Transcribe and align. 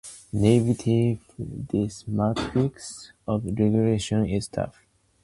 Navigating 0.33 1.19
this 1.37 2.07
matrix 2.07 3.11
of 3.27 3.45
regulations 3.45 4.29
is 4.31 4.47
tough. 4.47 4.81